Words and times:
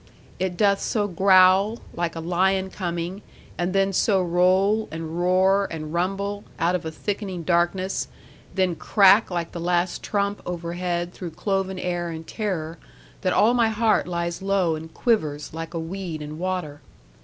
It 0.39 0.57
doth 0.57 0.81
so 0.81 1.07
growl, 1.07 1.77
like 1.93 2.15
a 2.15 2.19
lion 2.21 2.71
coming, 2.71 3.21
and 3.55 3.71
then 3.71 3.93
so 3.93 4.19
roll, 4.23 4.87
and 4.89 5.19
roar, 5.21 5.67
and 5.69 5.93
rumble, 5.93 6.43
out 6.57 6.73
of 6.73 6.85
a 6.85 6.91
thickening 6.91 7.43
darkness, 7.43 8.07
then 8.55 8.73
crack 8.73 9.29
like 9.29 9.51
the 9.51 9.59
last 9.59 10.01
trump 10.01 10.41
overhead 10.43 11.13
through 11.13 11.29
cloven 11.37 11.77
air 11.77 12.09
and 12.09 12.25
terror, 12.25 12.79
that 13.21 13.31
all 13.33 13.53
my 13.53 13.67
heart 13.67 14.07
lies 14.07 14.41
low 14.41 14.73
and 14.73 14.91
quivers, 14.91 15.53
like 15.53 15.75
a 15.75 15.79
weed 15.79 16.23
in 16.23 16.39
water. 16.39 16.81